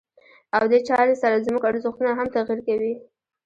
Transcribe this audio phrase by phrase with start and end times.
[0.57, 2.93] او دې چارې سره زموږ ارزښتونه هم تغيير کوي.